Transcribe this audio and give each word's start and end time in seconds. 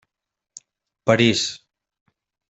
París. 1.03 1.39